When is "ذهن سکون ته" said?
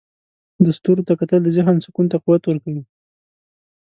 1.57-2.17